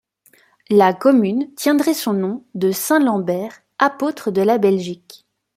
[0.71, 5.27] La commune tiendrait son nom de saint Lambert, apôtre de la Belgique.